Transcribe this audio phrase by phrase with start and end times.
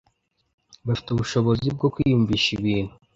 [0.85, 2.93] bafite ubushobozi bwo kwiyumvisha ibintu